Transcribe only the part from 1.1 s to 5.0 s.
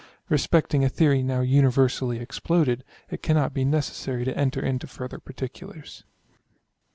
now universally exploded, it cannot be necessary to enter into